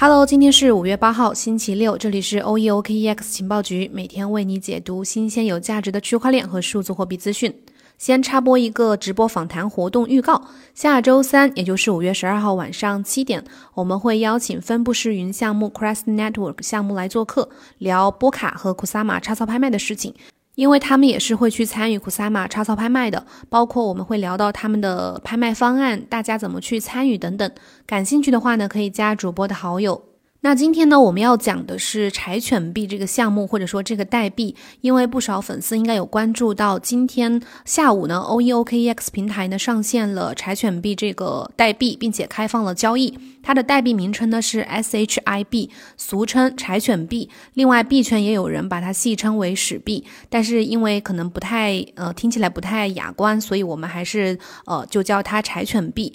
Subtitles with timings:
[0.00, 7.52] Hello，今天是五月八号，星期六，这里是 OEOKEX 情报局，每天为你解读新鲜有价值的区块链和数字货币资讯。
[7.98, 10.40] 先插播一个直播访谈活动预告，
[10.72, 13.42] 下周三，也就是五月十二号晚上七点，
[13.74, 20.14] 我们会邀请分布式云项目 Crest Network 项目来做客，聊波卡和 Kusama 插槽拍卖的事情。
[20.58, 27.48] 因为他们也是会去参与库萨玛插槽拍卖的，包括我们会聊到他们的拍卖方案，大家怎么去参与等等。
[27.86, 30.07] 感兴趣的话呢，可以加主播的好友。
[30.40, 43.18] 那今天呢，我们要讲的是柴犬币这个项目，或者说这个代币，因为不少粉丝应该有关注到，今天下午呢，OEOKEX 平台呢上线了柴犬币这个代币，并且开放了交易。
[43.42, 47.28] 它的代币名称呢是 SHIB，俗称柴犬币。
[47.54, 56.14] 另外，币圈也有人把它戏称为史币，但是因为可能不太呃听起来不太雅观，所以我们还是呃就叫它柴犬币。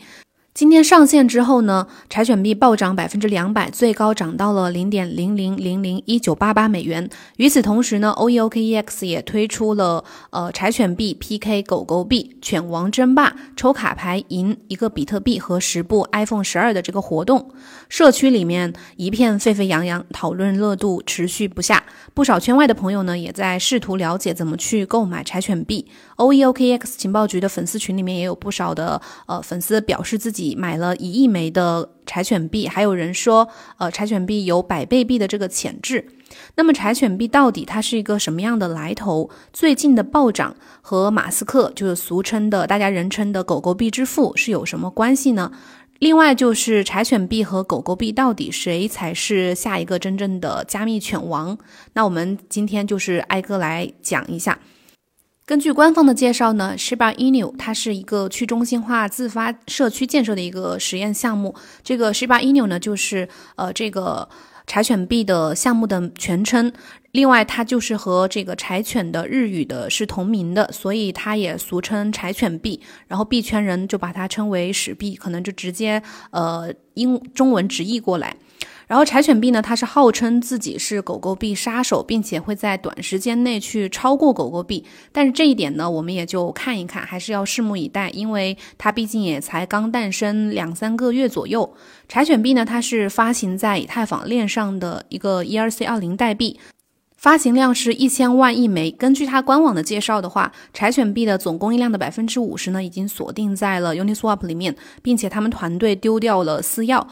[0.53, 7.09] 今天上线之后呢，柴犬币暴涨百分之两百，最高涨到了零点零零零零一九八八美元。
[7.37, 17.49] 与此同时呢，OEOKEX 也推出了呃柴犬币 PK 狗狗币犬王争霸抽卡牌赢一个比特币和十部 iPhone 十二的这个活动，
[17.89, 21.83] 社区里面一片沸沸扬扬，讨论热度持续不下。
[22.13, 25.87] 不少圈外的朋友呢，也在试图了解怎么去购买柴犬币。
[26.17, 30.42] OEOKEX 情报局的粉丝群里面也有不少的呃粉丝表示自己。
[30.57, 36.05] 买了一亿枚的柴犬币，还有人说，呃，柴犬币有百倍币的这个潜质。
[36.55, 39.29] 那么柴犬币到底它是一个什么样的来头？
[39.51, 45.51] 最近的暴涨和马斯克就是俗称的大家人称的狗狗币之父是有什么关系呢？
[45.99, 51.57] 另外就是柴犬币和狗狗币到底谁才是下一个真正的加密犬王？
[51.93, 54.59] 那我们今天就是挨个来讲一下。
[55.45, 61.53] 根据官方的介绍呢，Shiba Inu 它是一个去中心化自发社区建设的一个实验项目。
[61.83, 63.27] 这个 Shiba Inu 呢，就是
[63.57, 64.29] 呃这个
[64.65, 66.71] 柴犬币的项目的全称。
[67.11, 72.79] 另外，它就是和这个柴犬的日语的是同名的，所以它也俗称柴犬币。
[73.07, 76.01] 然后币圈人就把它称为史币，可能就直接
[76.31, 78.37] 呃英中文直译过来。
[78.87, 84.83] 然后柴犬币呢，它是号称自己是狗狗币杀手，并且会在短时间内去超过狗狗币。
[85.11, 91.73] 但是这一点呢，我们也就看一看，还是要拭目以待，因为它毕竟也才刚诞生两三个月左右。
[92.07, 96.59] 柴犬币呢，它是发行在以太坊链上的一个 ERC 二零代币，
[97.17, 98.91] 发行量是一千万亿枚。
[98.91, 107.07] 根据它官网的介绍的话，柴犬币的总供应量的百分之五十呢，已经锁定在了 Uniswap 里面，并且他们团队丢掉了私钥。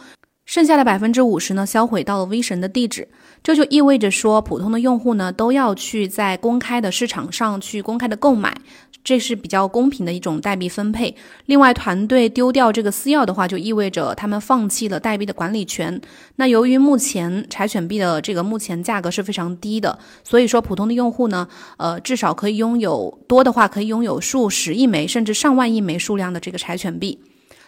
[0.46, 3.07] 剩下的百分之五十呢，销毁到了 V 神的地址，
[3.41, 8.53] 这就意味着说，普通的用户呢都要去在公开的市场上去公开的购买，
[9.02, 11.16] 这是比较公平的一种代币分配。
[11.46, 16.02] 另外，团队丢掉这个私钥的话，就意味着他们放弃了代币的管理权。
[16.35, 21.47] 那由于目前柴犬币的这个目前价格是非常低的，所以说普通的用户呢，
[21.78, 27.18] 呃，至少可以拥有多的话，可以拥有数十亿枚甚至上万亿枚数量的这个柴犬币。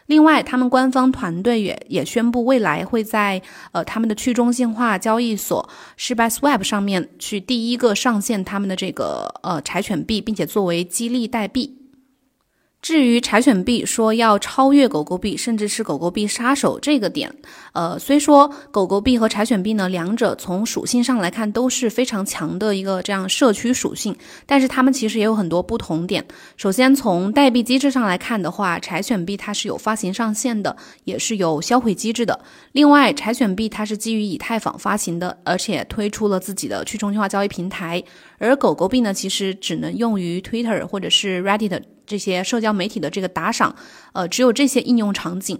[0.08, 3.41] 另外，他们官方团队也也宣布，未来会在
[3.72, 11.83] 呃他们的去中心化交易所 ShibaSwap 上面去第一个上线他们的这个呃柴犬币，并且作为激励代币。
[12.84, 17.34] 至于柴犬币说要超越狗狗币，甚至是狗狗币杀手这个点，
[17.72, 24.14] 呃，虽说狗狗币和柴犬币呢，两者从属性上来看都是非常强的一个这样社区属性，
[24.46, 26.26] 但是它们其实也有很多不同点。
[26.58, 32.38] 首先从代币机制上来看的话，柴犬币它是有发行上限的，也是有销毁机制的。
[32.74, 38.04] 另外，柴犬币它是基于以太坊发行的，而且推出了自己的去中心化交易平台，
[38.40, 41.82] 而狗狗币呢，其实只能用于 Twitter 或者是 Reddit。
[42.13, 43.75] 这些社交媒体的这个打赏，
[44.12, 45.59] 呃，只有这些应用场景。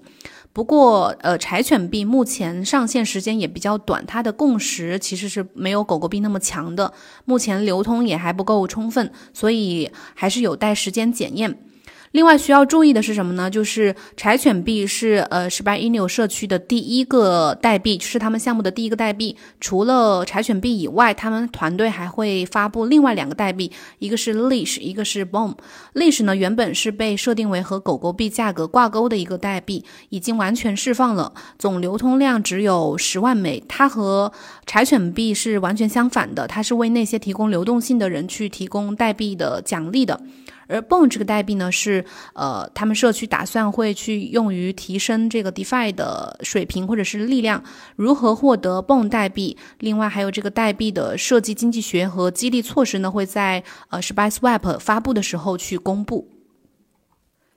[0.54, 6.94] 不过，呃，柴犬币目前上线时间也比较短，它的共识其实是没有狗狗币那么强的，
[7.26, 11.58] 目前流通也还不够充分，所以还是有待时间检验。
[12.14, 13.50] 另外需要注意的是什么呢？
[13.50, 19.36] 就是柴犬币是呃十八 i n 社区的第一个代币，就是他们项目的第一个代币。
[19.60, 25.56] 除了柴犬币以外，他们团队还会发布另外两个代币，一个是 leash，一个是 Boom。
[25.96, 33.64] leash 呢原本是被设定为和狗狗币价格挂钩的一个代币，已经完全释放了，总流通量只有十万枚。
[33.68, 34.32] 它和
[34.68, 40.22] 柴犬币是完全相反的，它是为那些提供流动性的人去提供代币的奖励的。
[40.68, 47.64] 而 Bone 这个代币呢，是呃，他们社区打算会去用于提升这个 DeFi 的水平或者是力量。
[47.96, 49.58] 如何获得 Bone 代币？
[49.80, 56.30] 另外还有这个代币的设计经济学和激励措施呢，会在呃 s p i c e Web 发布的时候去公布。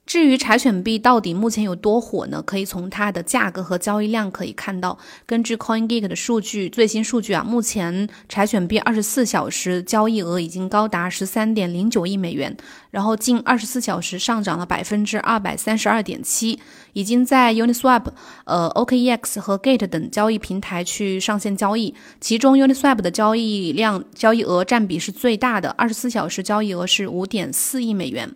[0.06, 2.40] 至于柴犬币到底目前有多火呢？
[2.40, 4.96] 可以从它的价格和交易量可以看到。
[5.26, 12.56] 根据 CoinGeek 的数据，最新数据啊，目前柴犬币二十四小时交易额已经高达十三点零九亿美元，
[12.92, 16.60] 然后近二十四小时上涨了百分之二百三十二点七，
[16.92, 18.04] 已经在 Uniswap、
[18.44, 21.92] 呃 OKEX 和 Gate 等交易平台去上线交易。
[22.20, 28.32] 其中 Uniswap 的交易量、交易额占比是最大的，二十四小时交易额是五点四亿美元。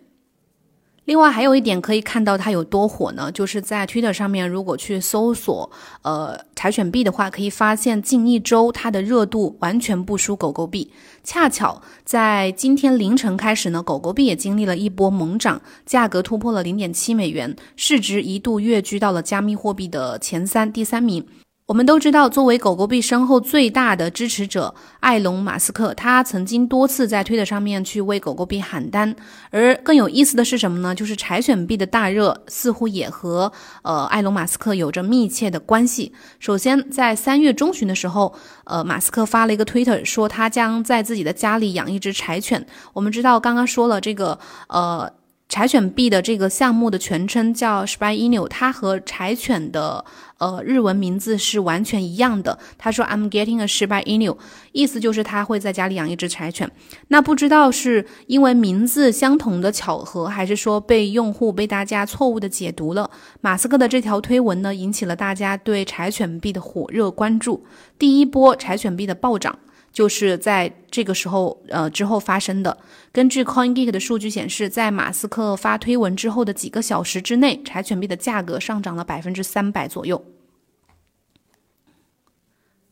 [1.11, 5.69] 另外还有一点可以看到它有多火呢，就是在 Twitter 上面，如果去搜索
[6.03, 10.89] 呃柴犬币的话，可以发现近一周它的热度完全不输狗狗币。
[11.21, 21.27] 恰巧在今天凌晨开始呢，狗狗币也经历了一波猛涨，价格突破了零点七美元，市值一度跃居到了加密货币的前三第三名。
[21.71, 29.15] 我们都知道，作为狗狗币身后最大的支持者，埃隆·马斯克，他曾经多次在推特上面去为狗狗币喊单。
[29.51, 30.93] 而更有意思的是什么呢？
[30.93, 33.49] 就是柴犬币的大热似乎也和
[33.83, 36.11] 呃埃隆·马斯克有着密切的关系。
[36.39, 38.35] 首先，在三月中旬的时候，
[38.65, 42.67] 呃，马斯克发了一个推特，说他将在自己的家里养一只柴犬。
[42.91, 45.09] 我们知道，刚刚说了这个，呃。
[45.51, 50.05] 柴犬币的这个项目的全称叫 Shiba Inu，它和柴犬的
[50.37, 52.57] 呃日文名字是完全一样的。
[52.77, 54.37] 他说 I'm getting a Shiba Inu，
[54.71, 56.71] 意思就是他会在家里养一只柴犬。
[57.09, 63.11] 那不知道是因为名字相同的巧合，还是说被用户被大家错误的解读了？
[63.41, 67.65] 马斯克的这条推文呢，引起了大家对柴犬币的火热关注。
[67.99, 69.59] 第一波柴犬币的暴涨。
[69.91, 72.77] 就是在这个时候，呃之后发生的。
[73.11, 80.23] 根据 CoinGeek 的数据显示，在马斯克发推文之后的几个小时之内，柴犬币的价格上涨了百分之三百左右。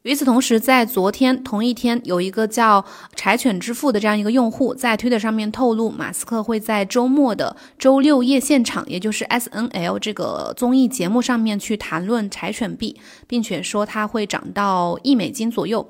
[0.04, 2.84] 与此同时，在昨天同一天，有一个叫
[3.16, 15.86] “柴犬之父”的这样一个用户在推特上面透露，马斯克会在周末的周六夜现场，也就是 SNL 这个综艺节目上面去谈论柴犬币，并且说它会涨到一美金左右。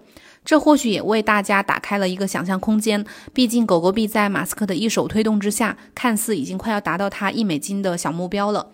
[0.49, 3.05] 这或许也为大家打开了一个想象空间。
[3.35, 8.71] 毕竟，狗狗币在马斯克的一手推动之下，看似已经快要达到他一美金的小目标了。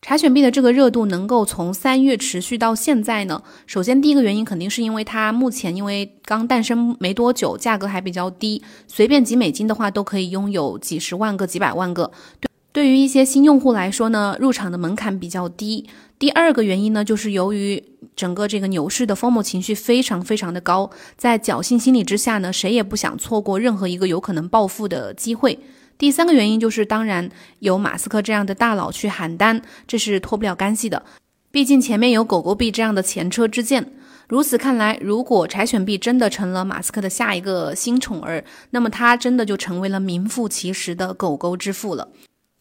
[0.00, 3.42] 柴犬币的这个热度能够从三月持续到现在呢？
[3.66, 12.12] 首先，第一个原因肯定是因为它目前因为刚诞生没多久，价格还比较低，随便几美金的话都可以拥有几十万个、几百万个。
[12.38, 15.84] 对，对于一些新用户来说呢，入场的门槛比较低。
[16.16, 17.82] 第二个原因呢，就是由于
[18.18, 25.60] 整个这个牛市的疯魔情绪非常非常的高，在侥幸心理之下呢，谁也不想错过任何一个有可能暴富的机会。
[25.96, 27.30] 第三个原因就是，当然
[27.60, 31.04] 有马斯克这样的大佬去喊单，这是脱不了干系的。
[31.52, 33.92] 毕竟前面有狗狗币这样的前车之鉴。
[34.26, 42.08] 如此看来，如果柴犬币真的成了马斯克的下一个新宠儿，那么他真的就成为了名副其实的狗狗之父了。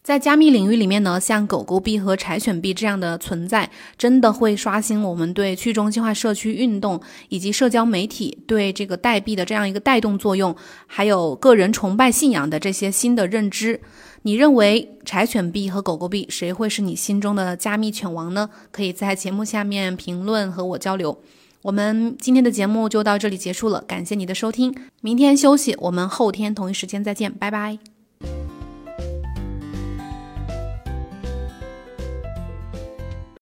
[0.07, 10.55] 在加密领域里面呢，像狗狗币和柴犬币这样的存在，真的会刷新我们对去中心化社区运动以及社交媒体对这个代币的这样一个带动作用，
[10.85, 13.81] 还有个人崇拜信仰的这些新的认知。
[14.21, 18.49] 你认为柴犬币和狗狗币谁会是你心中的加密犬王呢？
[18.71, 21.21] 可以在节目下面评论和我交流。
[21.63, 24.73] 我们今天的节目就到这里结束了，感谢你的收听。
[25.01, 27.96] 明天休息，我们后天同一时间再见，拜拜。